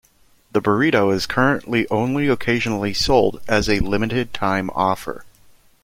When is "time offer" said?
4.33-5.25